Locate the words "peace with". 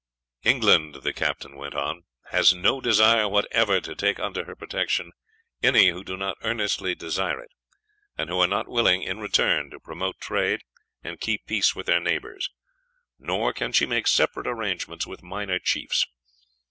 11.45-11.85